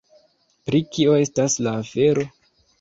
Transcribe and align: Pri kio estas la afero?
Pri 0.69 0.79
kio 0.95 1.15
estas 1.27 1.61
la 1.69 1.77
afero? 1.85 2.29